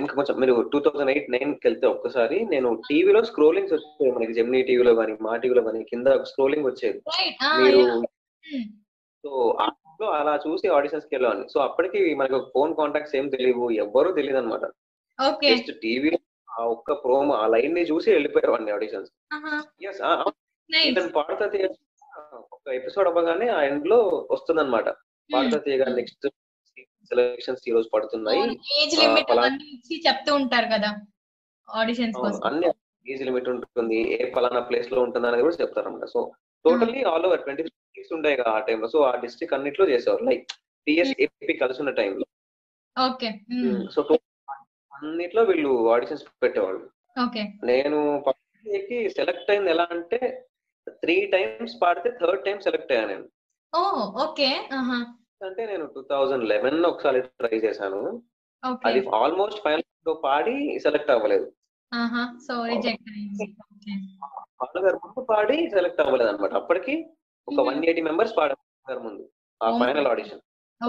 [0.00, 4.60] ఇంకా కొంచెం మీరు టూ థౌసండ్ ఎయిట్ నైన్కి వెళ్తే ఒక్కసారి నేను టీవీలో స్క్రోలింగ్స్ వచ్చేది మనకి జెమినీ
[4.68, 7.00] టీవీలో కానీ మా టీవీలో కానీ కింద స్క్రోలింగ్ వచ్చేది.
[7.62, 7.80] మీరు
[9.24, 9.30] సో
[10.00, 14.64] లో అలా చూసి ఆడిషన్స్కి వెళ్ళాను సో అప్పటికి మనకు ఫోన్ కాంటాక్ట్స్ ఏం తెలియవు ఎవ్వరూ తెలియదు అనమాట
[15.42, 16.10] జస్ట్ టీవీ
[16.48, 19.10] ఆ ఒక్క ప్రోమో ఆ లైన్ని చూసి వెళ్ళిపోయేవాడిని ఆడిషన్స్
[19.88, 20.00] ఎస్
[20.88, 21.68] ఇతను పాడతా తీయ
[22.54, 23.98] ఒక ఎపిసోడ్ అవ్వగానే ఆ ఎండ్లో
[24.30, 24.88] వస్తుందన్నమాట.
[25.30, 26.26] పాడతా తీయగా నెక్స్ట్
[27.10, 28.42] సెలక్షన్స్ ఈ రోజు పడుతున్నాయి.
[28.80, 29.30] ఏజ్ లిమిట్
[29.76, 30.90] ఇచ్చి చెప్తూ ఉంటారు కదా
[31.68, 32.40] ఆడిషన్స్ కోసం.
[32.44, 32.68] అన్ని
[33.06, 33.98] ఏజ్ లిమిట్ ఉంటుంది.
[34.14, 36.06] ఏ ఫలానా ప్లేస్లో ఉంటుంది అనేది కూడా చెప్తారన్నమాట.
[36.06, 36.20] So
[36.64, 40.24] totally all over twenty districts ఉండే ఆ టైంలో సో ఆ డిస్ట్రిక్ట్ అన్నిట్లో చేసేవారు.
[40.30, 40.44] లైక్
[40.86, 42.26] టిఎస్ ఏపీ కలిసి ఉన్న టైంలో
[42.96, 43.28] ఓకే
[43.94, 44.00] సో
[44.96, 46.82] అన్నిట్లో వీళ్ళు ఆడిషన్స్ పెట్టేవాళ్ళు.
[47.24, 47.98] ఓకే నేను
[49.18, 50.18] సెలెక్ట్ అయింది ఎలా అంటే
[51.02, 53.26] త్రీ టైమ్స్ పాడితే థర్డ్ టైం సెలెక్ట్ అయ్యాను నేను.
[54.24, 54.48] ఓకే
[55.48, 58.00] అంటే నేను టూ థౌజండ్ లెవెన్ ఒకసారి ట్రై చేశాను.
[58.88, 61.46] అది ఆల్మోస్ట్ ఫైనల్లో పాడి సెలెక్ట్ అవ్వలేదు.
[62.46, 63.56] సో రిజెక్ట్ అయింది.
[63.60, 63.92] ఓకే.
[64.62, 67.10] వాళ్ళ గారు ముందు పాడి సెలెక్ట్ అవ్వలేదు అనమాట అప్పటికి
[67.48, 67.60] ఒక.
[67.60, 69.28] వన్ ఎయిటీ మెంబర్స్ పాడారు ముందు
[69.62, 70.40] ఆ final audition.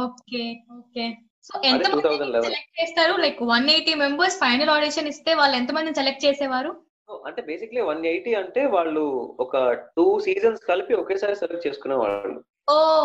[0.01, 1.17] Okay okay.
[1.43, 2.41] So ఎంత 2011.
[2.41, 3.22] సెలెక్ట్ చేస్తారు?
[3.22, 6.81] Like one eighty members final audition ఇస్తే వాళ్ళు ఎంత మందిని సెలెక్ట్ చేసేవారు?
[7.25, 9.01] అంటే బేసిక్లీ వన్ ఎయిటీ అంటే వాళ్ళు
[9.39, 12.43] ఒక టూ సీజన్స్ కలిపి ఒకేసారి సెలెక్ట్ చేసుకునే వాళ్ళు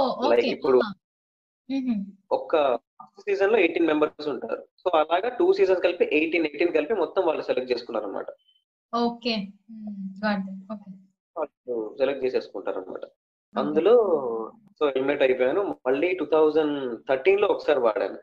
[0.04, 0.48] ఓకే.
[0.48, 0.82] ఇప్పుడు-
[2.32, 2.54] ఒక్క
[3.24, 4.62] సీజన్లో ఎయిటీన్ మెంబర్స్ ఉంటారు.
[4.82, 8.30] సో అలాగా టూ సీజన్స్ కలిపి ఎయిటీన్ ఎయిటీన్ కలిపి మొత్తం వాళ్ళు సెలెక్ట్ చేసుకున్నారు అనమాట
[8.92, 9.34] ఓకే.
[11.98, 13.04] సెలెక్ట్ చేసేసుకుంటారు అనమాట
[13.54, 13.94] అందులో
[14.78, 15.62] సో ఎలిమినేట్ అయిపోయాను.
[15.86, 16.76] మళ్ళీ టూ థౌజండ్
[17.08, 18.18] థర్టీన్లో ఒకసారి వాడాను.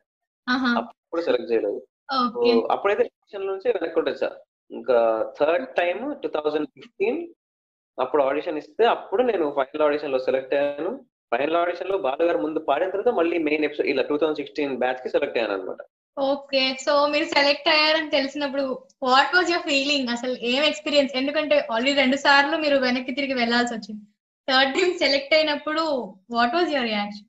[0.80, 1.80] అప్పుడు సెలెక్ట్ చేయలేదు.
[2.72, 4.30] అప్పుడైతే ఆడిషన్ నుంచి వెనక్కి వచ్చా
[4.72, 4.98] ఇంకా
[5.40, 7.20] third time two thousand fifteen
[8.00, 10.92] అప్పుడు ఆడిషన్ ఇస్తే అప్పుడు నేను ఫైనల్ ఆడిషన్లో సెలెక్ట్ అయ్యాను.
[11.32, 15.12] ఫైనల్ ఆడిషన్లో బాలు గారు ముందు పాడిన తర్వాత మళ్ళీ మెయిన్ ఎపిసోడ్ ఇలా టూ థౌసండ్ సిక్స్టీన్ బ్యాచ్కి
[15.14, 15.82] సెలెక్ట్ అయ్యాను అనమాట
[16.18, 18.64] ఓకే సో మీరు సెలెక్ట్ అయ్యారని తెలిసినప్పుడు
[19.06, 23.74] వాట్ వాజ్ యువర్ ఫీలింగ్ అసలు ఏం ఎక్స్పీరియన్స్ ఎందుకంటే ఆల్రెడీ రెండు సార్లు మీరు వెనక్కి తిరిగి వెళ్ళాల్సి
[23.76, 24.04] వచ్చింది.
[24.48, 25.84] థర్డ్ టైం సెలెక్ట్ అయినప్పుడు
[26.36, 27.28] what was your reaction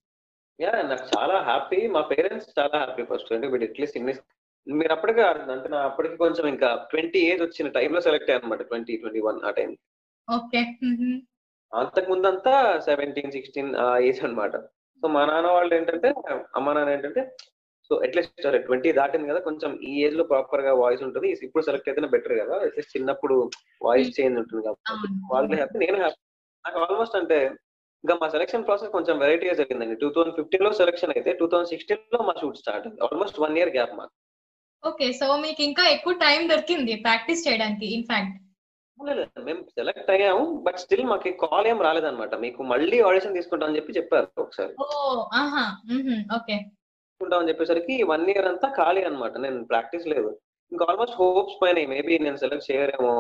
[0.59, 4.15] yeah నాకు చాలా హ్యాపీ మా పేరెంట్స్ చాలా హ్యాపీ ఫస్ట్ అంటే వీడు అట్లీస్ట్ ఇన్ని
[4.67, 5.23] మీరు అప్పటికే
[5.55, 9.41] అంటే నా అప్పటికి కొంచెం ఇంకా ట్వంటీ ఏజ్ వచ్చిన టైంలో సెలెక్ట్ అయ్యాను అనమాట ట్వంటీ ట్వంటీ వన్
[9.45, 9.73] ఆ టైం
[10.29, 10.61] ఓకే
[11.73, 12.55] అంతకు ముందంతా
[12.89, 14.57] సెవెంటీన్ సిక్స్టీన్ ఆ ఏజ్ అన్నమాట.
[15.03, 16.09] సో మా నాన్న వాళ్ళు ఏంటంటే
[16.59, 17.23] అమ్మ నాన్న ఏంటంటే
[17.91, 21.29] సో అట్లీస్ట్ సరే ట్వంటీ దాటింది కదా కొంచెం ఈ ఏజ్లో ప్రాపర్గా వాయిస్ ఉంటుంది.
[21.47, 22.55] ఇప్పుడు సెలెక్ట్ అయితేనే బెటర్ కదా.
[22.67, 23.37] అట్లీస్ట్ చిన్నప్పుడు
[23.87, 25.13] వాయిస్ చేంజ్ ఉంటుంది కాబట్టి.
[25.33, 26.21] వాళ్ళు హ్యాపీ నేను హ్యాపీ
[26.65, 27.39] నాకు ఆల్మోస్ట్ అంటే
[28.05, 29.97] ఇంకా మా సెలక్షన్ ప్రాసెస్ కొంచెం వెరైటీగా జరిగిందండి.
[30.03, 33.01] టూ థౌసండ్ ఫిఫ్టీన్లో సెలక్షన్ అయితే టూ థౌసండ్ సిక్స్టీన్లో మా షూట్ స్టార్ట్ అయింది.
[33.07, 34.13] ఆల్మోస్ట్ వన్ ఇయర్ గ్యాప్ మాకు.
[34.83, 38.37] ఓకే సో మీకు ఇంకా ఎక్కువ టైం దొరికింది ప్రాక్టీస్ చేయడానికి ఇన్ఫాక్ట్
[38.99, 42.35] లేదు, మేము సెలెక్ట్ అయ్యాము బట్ స్టిల్ మాకు కాల్ ఏం రాలేదన్నమాట.
[42.45, 44.73] మీకు మళ్ళీ ఆడిషన్ తీసుకుంటాం అని చెప్పి చెప్పారు ఒకసారి.
[46.39, 46.57] ఓకే.
[47.09, 49.35] తీసుకుంటామని చెప్పేసరికి వన్ ఇయర్ అంతా ఖాళీ అన్నమాట.
[49.45, 50.31] నేను ప్రాక్టీస్ లేదు.
[50.73, 53.13] ఇంకా ఆల్మోస్ట్ హోప్స్ పైన మేబీ నేను సెలెక్ట్ చేయరేమో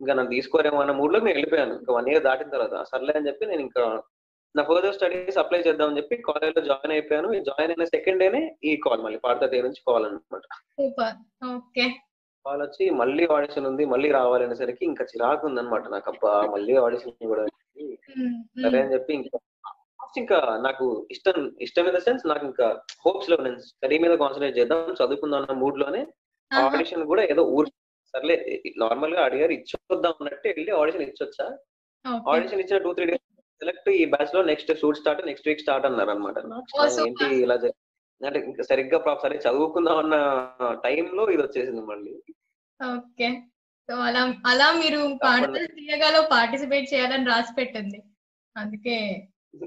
[0.00, 1.74] ఇంకా నన్ను తీసుకోరేమో అన్న మూడ్లో నేను వెళ్ళిపోయాను.
[1.80, 3.84] ఇంకా వన్ ఇయర్ దాటిన తర్వాత సర్లే అని చెప్పి నేను ఇంకా
[4.54, 9.02] నా ఫర్దర్ స్టడీస్ అప్లై చేద్దామని చెప్పి కాలేజ్లో జాయిన్ అయిపోయాను జాయిన్ అయిన సెకండ్ డేనే ఈ కాల్
[9.06, 10.44] మళ్ళీ పాడతా డే నుంచి కాల్ అనమాట
[10.76, 11.16] సూపర్.
[11.56, 11.86] ఓకే.
[12.46, 15.84] కాల్ వచ్చి మళ్ళీ ఆడిషన్ ఉంది మళ్ళీ రావాలి అనేసరికి ఇంకా చిరాకు ఉందన్నమాట.
[15.94, 17.44] నాకు అబ్బా మళ్ళీ ఆడిషన్ కూడా.
[18.62, 19.38] సరే అని చెప్పి ఇంకా
[20.20, 22.66] ఇంకా నాకు ఇష్టం ఇష్టం ఇన్ ద సెన్స్ నాకు ఇంకా
[23.02, 26.00] హోప్స్లో నేను స్టడీ మీద కాన్సన్ట్రేట్ చేద్దాం చదువుకుందాం అన్న మూడ్లోనే
[26.50, 27.68] ఆడిషన్ కూడా ఏదో ఊరు
[28.14, 28.36] సర్లే
[28.82, 31.46] నార్మల్గా అడిగారు ఇచ్చొద్దాం అన్నట్టు వెళ్ళి ఆడిషన్ ఇచ్చొచ్చా?
[32.32, 33.24] ఆడిషన్ ఇచ్చిన టూ త్రీ డేస్
[33.60, 36.36] సెలెక్ట్ ఈ బ్యాచ్లో next shoot start next week start అన్నారు అనమాట.
[37.04, 37.56] ఏంటి ఇలా
[38.20, 40.16] అంటే ఇంకా సరిగ్గా ప్రాప్ సరే చదువుకుందాం అన్న
[40.84, 42.12] టైంలో ఇది వచ్చేసింది మళ్ళీ.
[42.80, 43.28] ఓకే.
[43.88, 47.98] సో అలా అలా మీరు పాడతా తీయగాలో పార్టిసిపేట్ చేయాలని రాసి పెట్టింది.
[48.56, 48.96] అందుకే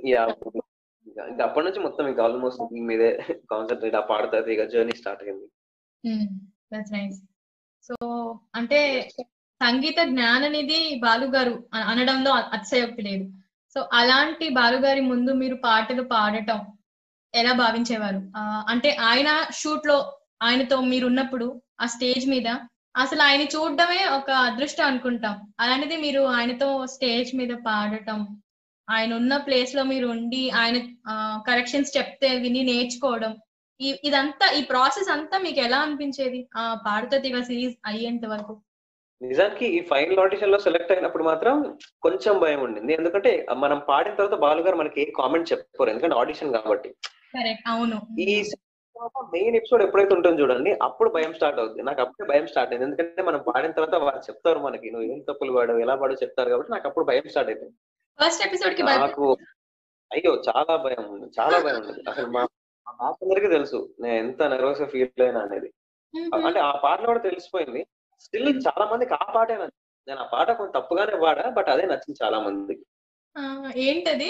[0.10, 0.24] యా
[1.44, 3.10] అప్పటి నుంచి మొత్తం ఇంకా ఆల్మోస్ట్ దీని మీదే
[3.52, 5.48] కాన్సన్ట్రేట్ ఆ పాడుతుంది ఇక జర్నీ స్టార్ట్ అయింది.
[6.72, 7.18] దట్స్ నైస్
[7.90, 7.96] సో
[8.56, 8.80] అంటే
[9.62, 13.26] సంగీత జ్ఞాననిధి బాలు గారు అ- అనడంలో అతిశయోక్తి లేదు.
[13.76, 16.60] సో అలాంటి బాలు గారి ముందు మీరు పాటలు పాడటం
[17.34, 18.20] ఎలా భావించేవారు?
[18.70, 19.98] అంటే ఆయన షూట్లో
[20.42, 21.48] ఆయనతో మీరు ఉన్నప్పుడు
[21.80, 22.48] ఆ స్టేజ్ మీద
[23.00, 25.36] అసలు ఆయన చూడడమే ఒక అదృష్టం అనుకుంటాం.
[25.60, 28.20] అలాంటిది మీరు ఆయనతో స్టేజ్ మీద పాడటం
[28.88, 30.78] ఆయన ఉన్న ప్లేస్లో మీరు ఉండి ఆయన
[31.48, 33.34] కరెక్షన్స్ చెప్తే విని నేర్చుకోవడం
[34.06, 36.50] ఇదంతా ఈ ప్రాసెస్ అంతా మీకు ఎలా అనిపించేది?
[36.58, 38.54] ఆ పాడుతో తీగ సిరీస్ అయ్యేంత వరకు.
[39.22, 41.56] నిజానికి ఈ ఫైనల్ ఆడిషన్లో సెలెక్ట్ అయినప్పుడు మాత్రం
[42.02, 42.94] కొంచెం భయం ఉండింది.
[42.94, 46.90] ఎందుకంటే మనం పాడిన తర్వాత బాలు గారు మనకి ఏ కామెంట్ చెప్పారు ఎందుకంటే ఆడిషన్ కాబట్టి.
[47.68, 48.00] అవును.
[48.20, 48.44] ఈ
[49.34, 52.86] మెయిన్ ఎపిసోడ్ ఎప్పుడైతే ఉంటుంది చూడండి అప్పుడు భయం స్టార్ట్ అవుతుంది నాకు అప్పుడే భయం స్టార్ట్ అయింది.
[52.86, 56.72] ఎందుకంటే మనం పాడిన తర్వాత వాళ్ళు చెప్తారు మనకి నువ్వు ఏం తప్పులు పాడవు ఎలా పాడో చెప్తారు కాబట్టి
[56.72, 57.78] నాకు అప్పుడు భయం స్టార్ట్ అయిపోయింది.
[58.20, 59.38] ఫస్ట్ ఎపిసోడ్కి నాకు
[60.12, 62.10] అయ్యో చాలా భయం ఉంది చాలా భయం ఉంది.
[62.10, 62.48] అసలు మా
[62.90, 65.70] అందరికీ తెలుసు నేను ఎంత నర్వస్ ఫీల్ అయినా అనేది.
[66.48, 67.88] అంటే ఆ పాటలో కూడా తెలిసిపోయింది.
[68.20, 69.78] స్టిల్ చాలా మందికి ఆ పాటే నచ్చింది.
[70.08, 72.86] నేను ఆ పాట కొంచెం తప్పుగానే పాడా బట్ అదే నచ్చింది చాలా మందికి.
[73.76, 74.30] ఏంటది?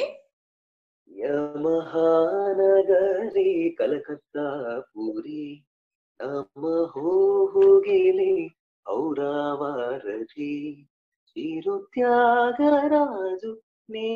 [2.12, 4.46] యమహానగరి కలకత్తా
[4.90, 5.46] పూరి
[6.20, 8.34] నమహోగిలి
[8.86, 10.52] ఔరావారజి
[11.30, 13.52] చిరు త్యాగరాజు
[13.90, 14.08] నీ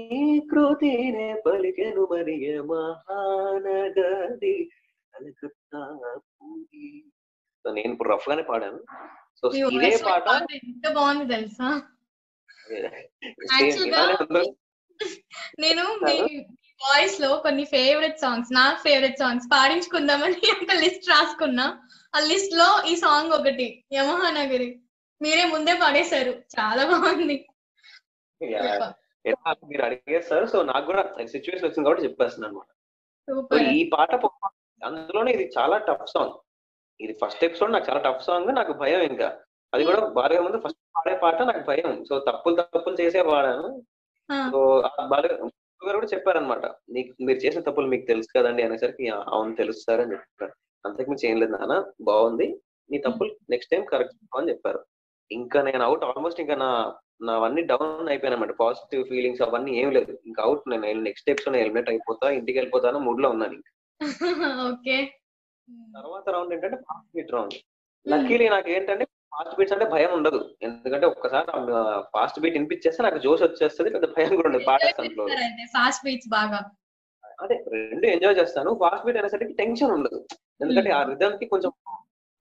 [0.51, 4.55] కృతినే పలికెను మరి యమహానగరి
[5.13, 5.81] కలకత్తా
[6.31, 6.87] పూరి
[7.65, 8.79] నేను ఇప్పుడు రఫ్ గానే పాడాను.
[9.39, 10.27] సో ఇదే పాట
[10.59, 11.67] ఎంత బాగుంది తెలుసా?
[15.61, 15.83] నేను
[16.83, 21.65] వాయిస్లో కొన్ని ఫేవరెట్ సాంగ్స్ నా ఫేవరెట్ సాంగ్స్ పాడించుకుందామని ఒక లిస్ట్ రాసుకున్నా.
[22.13, 24.69] ఆ లిస్ట్లో ఈ సాంగ్ ఒకటి యమహా నగరి
[25.21, 26.33] మీరే ముందే పాడేశారు.
[26.55, 27.37] చాలా బాగుంది.
[29.69, 34.11] మీరు అడిగేస్తారు సో నాకు కూడా సిచ్యువేషన్ వచ్చింది కాబట్టి చెప్పేస్తున్నాను అనమాట ఈ పాట
[34.81, 36.35] అందులోనే ఇది చాలా టఫ్ సాంగ్
[36.99, 39.29] ఇది ఫస్ట్ ఎపిసోడ్ నాకు చాలా టఫ్ సాంగ్ నాకు భయం ఇంకా.
[39.73, 41.91] అది కూడా బాగా ముందు ఫస్ట్ పాడే పాట నాకు భయం.
[42.09, 43.69] సో తప్పులు తప్పులు చేసే పాడాను.
[44.53, 44.59] సో
[45.13, 45.29] బాగా
[45.83, 50.01] గారు కూడా చెప్పారనమాట నీకు మీరు చేసిన తప్పులు మీకు తెలుసు కదండి అనేసరికి "ఆ, అవును తెలుసు సార్
[50.01, 50.53] అని చెప్పారు.
[50.85, 52.47] అంతకుమించి ఏం లేదు నాన్న బాగుంది.
[52.89, 54.79] నీ తప్పులు నెక్స్ట్ టైం కరెక్ట్ అని చెప్పారు.
[55.31, 56.69] ఇంకా నేను అవుట్ ఆల్మోస్ట్ ఇంకా నా
[57.21, 60.13] నావన్నీ డౌన్ అయిపోయాను అనమాట పాజిటివ్ ఫీలింగ్స్ అవన్నీ ఏం లేదు.
[60.25, 63.71] ఇంకా అవుట్ నేను నెక్స్ట్ ఎపిసోడ్ ఎలిమినేట్ అయిపోతా ఇంటికి వెళ్ళిపోతాను మూడ్లో ఉన్నాను ఇంకా.
[64.69, 64.97] ఓకే.
[65.95, 67.55] తర్వాత రౌండ్ ఏంటంటే ఫాస్ట్ రౌండ్.
[68.05, 70.39] లక్కీలీ నాకు ఏంటంటే ఫాస్ట్ బీట్స్ అంటే భయం ఉండదు.
[70.61, 71.45] ఎందుకంటే ఒక్కసారి
[72.13, 74.65] ఫాస్ట్ బీట్ వినిపించేస్తే నాకు జోష్ వచ్చేస్తుంది పెద్ద భయం కూడా ఉండదు.
[74.67, 75.27] పాడేస్తాను
[75.75, 76.59] ఫాస్ట్ బీట్స్ బాగా.
[77.41, 78.71] అదే రెండు ఎంజాయ్ చేస్తాను.
[78.81, 80.19] ఫాస్ట్ బీట్ అనేసరికి టెన్షన్ ఉండదు.
[80.61, 81.71] ఎందుకంటే ఆ రిథమ్కి కొంచెం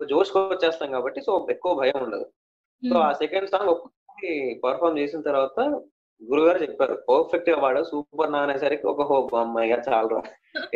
[0.01, 2.27] జోష్ వచ్చేస్తాం కాబట్టి సో ఎక్కువ భయం ఉండదు.
[2.83, 4.31] సో ఆ సెకండ్ సాంగ్ ఒక్కసారి
[4.65, 5.61] పర్ఫామ్ చేసిన తర్వాత
[6.23, 10.19] గురుగారు చెప్పారు పర్ఫెక్ట్గా వాడు సూపర్ నా అనేసరికి ఒక హోప్ అమ్మాయిగా చాలా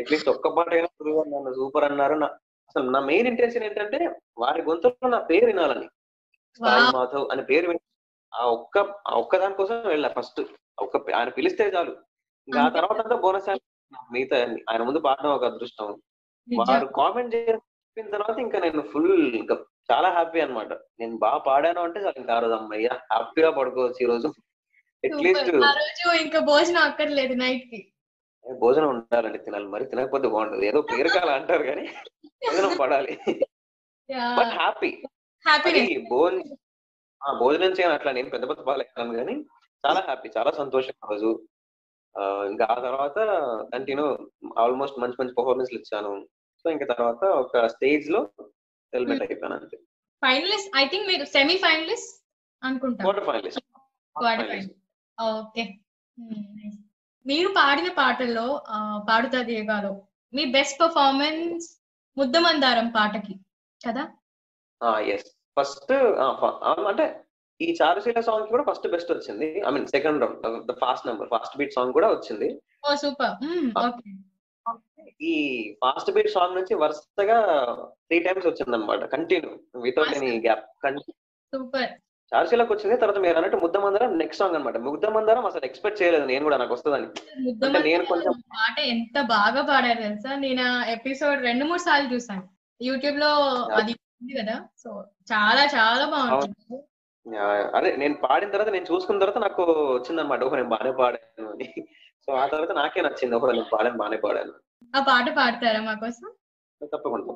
[0.00, 2.14] అట్లీస్ట్ ఒక్క పాట అయినా గురుగారు నన్ను సూపర్ అన్నారు.
[2.14, 2.29] నా
[2.70, 3.98] అసలు నా మెయిన్ ఇంటెన్షన్ ఏంటంటే
[4.38, 5.87] వారి గొంతులో నా పేరు వినాలని.
[6.58, 6.92] సాయి.
[6.92, 7.80] మాధవ్ అనే పేరు
[8.34, 10.40] ఆ ఒక్క ఆ ఒక్క దాని కోసం వెళ్ళా ఫస్ట్.
[10.78, 11.96] ఒక్క ఆయన పిలిస్తే చాలు.
[12.58, 12.68] ఆ.
[12.68, 13.58] తర్వాత అంతా బోనస్
[14.12, 14.56] మిగతా.
[14.70, 16.02] ఆయన ముందు పాడడం ఒక అదృష్టం.
[16.56, 20.72] వారు కామెంట్ చెప్పిన తర్వాత ఇంకా నేను ఫుల్ ఇంకా చాలా హ్యాపీ అన్నమాట.
[20.72, 24.28] నేను బాగా పాడాను అంటే చాలు ఇంకా ఆ రోజు అమ్మయ్య హ్యాపీగా పడుకోవచ్చు ఈ రోజు.
[25.04, 25.48] అట్లీస్ట్
[26.22, 27.92] ఇంకా భోజనం అక్కర్లేదు నైట్కి
[28.58, 29.66] భోజనం ఉండాలండి తినాలి.
[29.66, 31.86] మరి తినకపోతే బాగుంటది ఏదో పేరుకాల అంటారు కానీ
[32.26, 33.18] భోజనం పడాలి.
[34.38, 35.02] But happy.
[35.46, 35.90] హ్యాపీనెస్
[37.40, 39.35] భోజనం చేయను అట్లా నేను పెద్ద పెద్ద పాలేను కానీ
[39.85, 41.30] చాలా హ్యాపీ చాలా సంతోషం ఆ రోజు.
[42.50, 43.18] ఇంకా ఆ తర్వాత
[43.72, 44.06] కంటిన్యూ
[44.62, 46.12] ఆల్మోస్ట్ మంచి మంచి పర్ఫార్మెన్స్ ఇచ్చాను.
[46.64, 48.20] సో ఇంకా తర్వాత ఒక స్టేజ్లో
[48.92, 49.76] హెల్మెట్ అయిపోయాను అంతే.
[50.22, 52.12] ఫైనలిస్ట్ ఐ థింక్ మీరు సెమీ ఫైనలిస్ట్
[52.62, 54.74] అనుకుంటా క్వార్టర్ ఫైనలిస్ట్
[55.18, 55.64] ఓకే
[57.26, 58.46] మీరు పాడిన పాటల్లో
[59.09, 59.92] పాడుతా దేగాలో
[60.32, 61.66] మీ బెస్ట్ పర్ఫార్మెన్స్
[62.16, 63.35] ముద్దమందారం పాటకి
[63.80, 64.04] కదా?
[65.14, 65.28] ఎస్
[65.60, 65.92] ఫస్ట్
[66.86, 67.20] అంటే
[67.60, 69.62] ఈ చారుశీల సాంగ్ కూడా ఫస్ట్ బెస్ట్ వచ్చింది.
[69.66, 72.62] I mean second round the fast number fast beat song కూడా వచ్చింది.
[75.20, 77.40] ఈ ఫాస్ట్ బీట్ సాంగ్ నుంచి వరుసగా
[77.82, 80.64] త్రీ టైమ్స్ వచ్చింది అనమాట continue without any gap
[80.98, 81.90] super.
[82.34, 86.24] చార్సీలకు వచ్చింది తర్వాత మీరు అన్నట్టు ముద్ద మందరం నెక్స్ట్ సాంగ్ అనమాట ముద్ద మందరం అసలు ఎక్స్పెక్ట్ చేయలేదు
[86.24, 87.06] నేను కూడా నాకు వస్తుందని.
[87.66, 90.34] అంటే నేను కొంచెం- పాట ఎంత బాగా పాడారు తెలుసా?
[90.34, 92.48] నేను ఎపిసోడ్ రెండు మూడు సార్లు చూసాను.
[92.82, 96.76] యూట్యూబ్లో అది ఉంది కదా సో చాలా చాలా బాగుంటుంది.
[97.76, 99.62] అదే నేను పాడిన తర్వాత నేను చూసుకున్న తర్వాత నాకు
[99.96, 101.68] వచ్చింది అనమాట ఓహో నేను బాగానే పాడాను అని.
[102.24, 103.36] సో ఆ తర్వాత నాకే నచ్చింది.
[103.36, 104.54] ఓహో నేను పాడాను బాగానే పాడాను.
[104.94, 106.28] ఆ పాట పాడతారా మా కోసం?
[106.80, 107.34] తప్పకుండా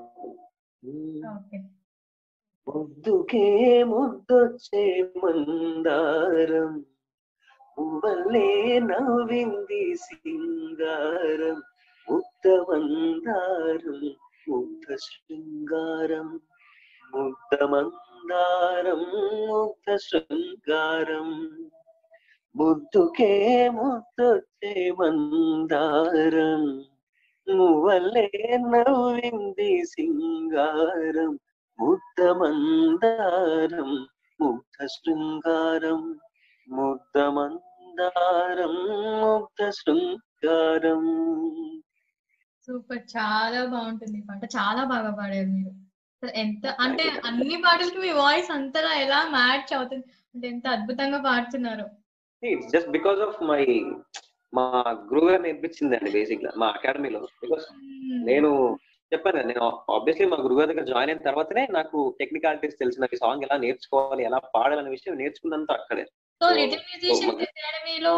[2.67, 3.47] ముద్దుకే
[3.93, 4.83] ముద్దొచ్చే
[5.23, 6.73] మందారం
[7.77, 8.49] పువ్వల్లే
[8.89, 11.59] నవ్వింది సింగారం
[12.09, 13.99] ముద్ద మందారం
[14.49, 16.29] ముద్ద శృంగారం.
[17.13, 17.91] ముగ్ధమందారం
[18.23, 19.03] మందారం
[19.99, 21.29] శృంగారం
[22.55, 23.33] ముద్దుకే
[23.69, 26.65] ముద్దొచ్చే మందారం
[27.47, 28.27] మువ్వలే
[28.65, 31.33] నవ్వింది సింగారం.
[31.79, 33.91] ముద్ద మందారం
[34.41, 36.03] ముగ్ధ శృంగారం
[36.69, 38.77] ముద్ద మందారం
[39.21, 41.05] ముగ్ధ శృంగారం
[42.69, 44.43] సూపర్ చాలా బాగుంటుంది పాట.
[44.57, 45.73] చాలా బాగా పాడారు మీరు.
[46.23, 50.05] ఎంత అంటే అన్ని పాటలకి మీ వాయిస్ అంతలా ఎలా మ్యాచ్ అవుతుంది?
[50.35, 51.87] అంటే ఎంత అద్భుతంగా పాడుతున్నారు.
[52.75, 53.63] జస్ట్ బికాస్ ఆఫ్ మై
[54.53, 54.65] మా
[55.11, 57.67] గురువు గారు నేర్పించింది అండి బేసిక్గా మా అకాడమీలో బికాస్
[58.31, 58.79] నేను
[59.13, 59.63] చెప్పాను కదా నేను
[59.95, 64.39] ఆబ్వియస్లీ మా గురుగారి దగ్గర జాయిన్ అయిన తర్వాతనే నాకు టెక్నికాలిటీస్ తెలిసిన ఈ సాంగ్ ఎలా నేర్చుకోవాలి ఎలా
[64.55, 66.05] పాడాలనే విషయం నేర్చుకున్నంత అక్కడే.
[66.41, 68.15] సో లిటిల్ మ్యూజిషియన్ అకాడమీలో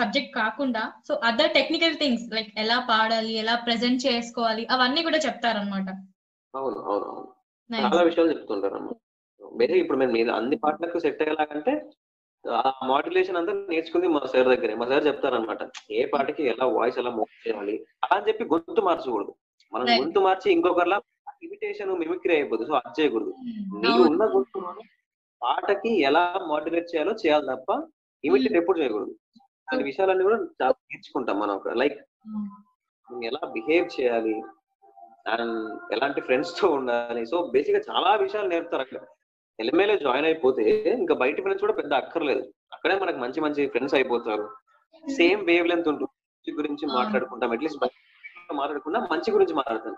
[0.00, 5.88] సబ్జెక్ట్ కాకుండా so other technical things like ఎలా పాడాలి ఎలా ప్రెజెంట్ చేసుకోవాలి అవన్నీ కూడా చెప్తారనమాట
[6.54, 7.28] అవును అవును అవును.
[7.84, 8.90] చాలా విషయాలు చెప్తుంటారు అమ్మ
[9.40, 11.72] బేసిక్ ఇప్పుడు మేము మీద అన్ని పాటలకు సెట్ అయ్యేలాగంటే
[12.44, 14.74] ఆ మాడ్యులేషన్ అంతా నేర్చుకుంది మా సార్ దగ్గరే.
[14.74, 19.32] మా సార్ చెప్తారనమాట ఏ పాటకి ఎలా వాయిస్ ఎలా మోడ్ చేయాలి అలా అని చెప్పి గొంతు మార్చకూడదు.
[19.72, 19.84] మనం.
[20.00, 20.98] గొంతు మార్చి ఇంకొకరిలా
[21.42, 23.32] ఇమిటేషన్ మిమిక్రీ అయిపోతుంది సో అది చేయకూడదు.
[23.82, 24.84] నీకు ఉన్న గొంతులోనే
[25.42, 27.70] పాటకి ఎలా మాడ్యులేట్ చేయాలో చేయాలి తప్ప
[28.24, 29.12] ఇమిటేట్ ఎప్పుడు చేయకూడదు.
[29.68, 31.98] అలాంటి విషయాలన్నీ కూడా చాలా నేర్చుకుంటాం మనం లైక్
[33.24, 34.34] ఎలా బిహేవ్ చేయాలి
[35.26, 37.26] అండ్ ఎలాంటి ఫ్రెండ్స్తో ఉండాలి.
[37.26, 38.98] సో బేసిక్గా చాలా విషయాలు నేర్పుతారు అక్కడ.
[39.60, 40.62] ఎల్ఎంఏలో జాయిన్ అయిపోతే
[40.98, 42.52] ఇంకా బయట ఫ్రెండ్స్ కూడా పెద్ద అక్కర్లేదు.
[42.72, 44.50] అక్కడే మనకు మంచి మంచి ఫ్రెండ్స్ అయిపోతారు.
[45.10, 46.86] సేమ్ వేవ్ లెంత్ ఉంటుంది గురించి.
[46.86, 47.50] మాట్లాడుకుంటాం.
[47.50, 47.88] అట్లీస్ట్
[48.54, 49.96] మాట్లాడకుండా మంచి గురించి మాట్లాడతాం.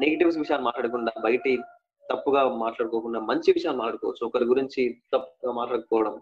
[0.00, 1.40] నెగిటివ్స్ విషయాలు మాట్లాడకుండా బయట
[2.10, 4.26] తప్పుగా మాట్లాడుకోకుండా మంచి విషయాలు మాట్లాడుకోవచ్చు.
[4.26, 6.20] ఒకరి గురించి తప్పుగా మాట్లాడుకోవడం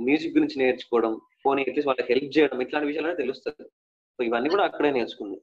[0.00, 3.68] మ్యూజిక్ గురించి నేర్చుకోవడం పోనీ అట్లీస్ట్ వాళ్ళకి హెల్ప్ చేయడం ఇట్లాంటి విషయాలు తెలుస్తుంది.
[4.16, 5.40] సో ఇవన్నీ కూడా అక్కడే నేర్చుకుంది.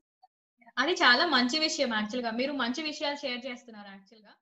[0.77, 4.33] అది చాలా మంచి విషయం యాక్చువల్గా మీరు మంచి విషయాలు షేర్ చేస్తున్నారు యాక్చువల్గా